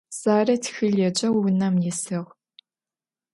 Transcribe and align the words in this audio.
Zare 0.21 0.55
txılh 0.63 0.97
yêceu 1.01 1.33
vunem 1.41 1.75
yisığ. 1.83 2.21